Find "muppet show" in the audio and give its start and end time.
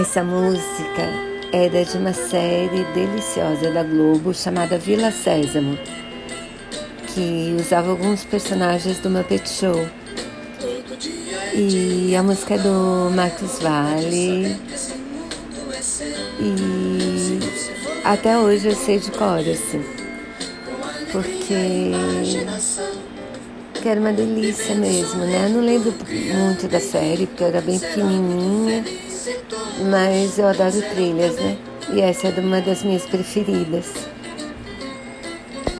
9.10-9.86